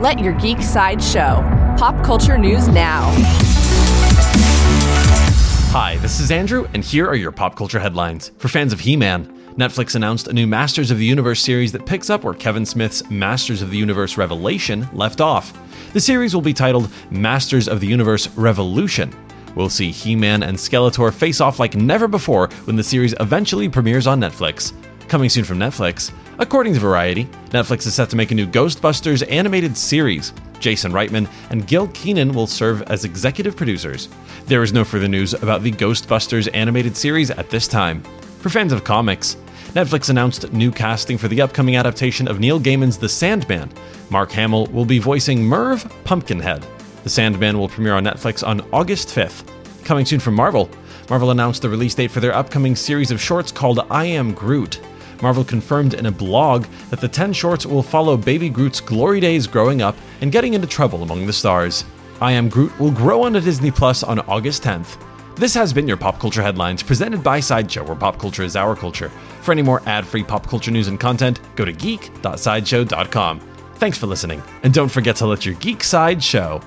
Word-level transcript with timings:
Let 0.00 0.20
your 0.20 0.32
geek 0.34 0.62
side 0.62 1.02
show. 1.02 1.42
Pop 1.76 2.04
culture 2.04 2.38
news 2.38 2.68
now. 2.68 3.10
Hi, 5.72 5.96
this 5.96 6.20
is 6.20 6.30
Andrew, 6.30 6.68
and 6.72 6.84
here 6.84 7.04
are 7.08 7.16
your 7.16 7.32
pop 7.32 7.56
culture 7.56 7.80
headlines. 7.80 8.30
For 8.38 8.46
fans 8.46 8.72
of 8.72 8.78
He 8.78 8.94
Man, 8.94 9.26
Netflix 9.56 9.96
announced 9.96 10.28
a 10.28 10.32
new 10.32 10.46
Masters 10.46 10.92
of 10.92 10.98
the 10.98 11.04
Universe 11.04 11.40
series 11.40 11.72
that 11.72 11.84
picks 11.84 12.10
up 12.10 12.22
where 12.22 12.32
Kevin 12.32 12.64
Smith's 12.64 13.10
Masters 13.10 13.60
of 13.60 13.72
the 13.72 13.76
Universe 13.76 14.16
Revelation 14.16 14.88
left 14.92 15.20
off. 15.20 15.52
The 15.92 16.00
series 16.00 16.32
will 16.32 16.42
be 16.42 16.54
titled 16.54 16.88
Masters 17.10 17.66
of 17.66 17.80
the 17.80 17.88
Universe 17.88 18.28
Revolution. 18.36 19.12
We'll 19.56 19.68
see 19.68 19.90
He 19.90 20.14
Man 20.14 20.44
and 20.44 20.56
Skeletor 20.56 21.12
face 21.12 21.40
off 21.40 21.58
like 21.58 21.74
never 21.74 22.06
before 22.06 22.50
when 22.66 22.76
the 22.76 22.84
series 22.84 23.14
eventually 23.18 23.68
premieres 23.68 24.06
on 24.06 24.20
Netflix. 24.20 24.72
Coming 25.08 25.28
soon 25.28 25.42
from 25.42 25.58
Netflix, 25.58 26.12
according 26.38 26.74
to 26.74 26.80
Variety, 26.80 27.24
Netflix 27.50 27.86
is 27.86 27.94
set 27.94 28.10
to 28.10 28.16
make 28.16 28.30
a 28.30 28.34
new 28.34 28.46
Ghostbusters 28.46 29.28
animated 29.30 29.76
series. 29.76 30.32
Jason 30.60 30.92
Reitman 30.92 31.28
and 31.50 31.66
Gil 31.66 31.88
Kenan 31.88 32.32
will 32.32 32.46
serve 32.46 32.82
as 32.82 33.04
executive 33.04 33.56
producers. 33.56 34.08
There 34.46 34.62
is 34.62 34.72
no 34.72 34.84
further 34.84 35.08
news 35.08 35.34
about 35.34 35.62
the 35.62 35.72
Ghostbusters 35.72 36.48
animated 36.52 36.96
series 36.96 37.30
at 37.30 37.50
this 37.50 37.68
time. 37.68 38.02
For 38.40 38.48
fans 38.48 38.72
of 38.72 38.84
comics, 38.84 39.36
Netflix 39.74 40.10
announced 40.10 40.52
new 40.52 40.70
casting 40.70 41.18
for 41.18 41.28
the 41.28 41.42
upcoming 41.42 41.76
adaptation 41.76 42.26
of 42.26 42.40
Neil 42.40 42.58
Gaiman's 42.58 42.98
The 42.98 43.08
Sandman. 43.08 43.70
Mark 44.10 44.32
Hamill 44.32 44.66
will 44.66 44.86
be 44.86 44.98
voicing 44.98 45.44
Merv 45.44 45.92
Pumpkinhead. 46.04 46.66
The 47.04 47.10
Sandman 47.10 47.58
will 47.58 47.68
premiere 47.68 47.94
on 47.94 48.04
Netflix 48.04 48.46
on 48.46 48.62
August 48.72 49.08
5th. 49.08 49.44
Coming 49.84 50.06
soon 50.06 50.20
from 50.20 50.34
Marvel, 50.34 50.70
Marvel 51.08 51.30
announced 51.30 51.62
the 51.62 51.68
release 51.68 51.94
date 51.94 52.10
for 52.10 52.20
their 52.20 52.34
upcoming 52.34 52.76
series 52.76 53.10
of 53.10 53.20
shorts 53.20 53.52
called 53.52 53.80
I 53.90 54.06
Am 54.06 54.32
Groot. 54.32 54.80
Marvel 55.22 55.44
confirmed 55.44 55.94
in 55.94 56.06
a 56.06 56.10
blog 56.12 56.66
that 56.90 57.00
the 57.00 57.08
10 57.08 57.32
shorts 57.32 57.66
will 57.66 57.82
follow 57.82 58.16
Baby 58.16 58.48
Groot's 58.48 58.80
glory 58.80 59.20
days 59.20 59.46
growing 59.46 59.82
up 59.82 59.96
and 60.20 60.32
getting 60.32 60.54
into 60.54 60.66
trouble 60.66 61.02
among 61.02 61.26
the 61.26 61.32
stars. 61.32 61.84
I 62.20 62.32
Am 62.32 62.48
Groot 62.48 62.78
will 62.78 62.90
grow 62.90 63.22
on 63.22 63.32
Disney 63.34 63.70
Plus 63.70 64.02
on 64.02 64.20
August 64.20 64.62
10th. 64.62 64.98
This 65.36 65.54
has 65.54 65.72
been 65.72 65.86
your 65.86 65.96
Pop 65.96 66.18
Culture 66.18 66.42
Headlines 66.42 66.82
presented 66.82 67.22
by 67.22 67.38
Sideshow, 67.38 67.84
where 67.84 67.94
pop 67.94 68.18
culture 68.18 68.42
is 68.42 68.56
our 68.56 68.74
culture. 68.74 69.08
For 69.42 69.52
any 69.52 69.62
more 69.62 69.82
ad 69.86 70.04
free 70.04 70.24
pop 70.24 70.48
culture 70.48 70.72
news 70.72 70.88
and 70.88 70.98
content, 70.98 71.38
go 71.54 71.64
to 71.64 71.72
geek.sideshow.com. 71.72 73.40
Thanks 73.74 73.96
for 73.96 74.06
listening, 74.06 74.42
and 74.64 74.74
don't 74.74 74.88
forget 74.88 75.14
to 75.16 75.26
let 75.26 75.46
your 75.46 75.54
geek 75.56 75.84
side 75.84 76.20
show. 76.20 76.60